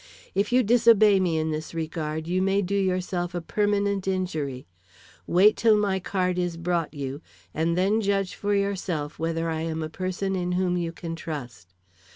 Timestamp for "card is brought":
5.99-6.91